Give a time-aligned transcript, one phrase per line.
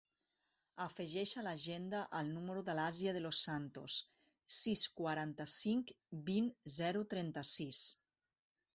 [0.85, 3.99] Afegeix a l'agenda el número de l'Asia De Los Santos:
[4.63, 5.97] sis, quaranta-cinc,
[6.33, 7.89] vint, zero, trenta-sis.